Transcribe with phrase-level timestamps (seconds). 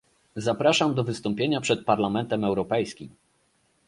[0.35, 3.09] Zapraszam do wystąpienia przed Parlamentem Europejskim